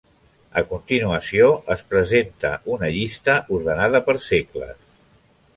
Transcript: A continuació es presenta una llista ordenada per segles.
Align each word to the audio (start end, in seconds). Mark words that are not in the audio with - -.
A 0.59 0.61
continuació 0.71 1.49
es 1.75 1.83
presenta 1.93 2.53
una 2.77 2.91
llista 2.97 3.39
ordenada 3.59 4.03
per 4.09 4.21
segles. 4.31 4.77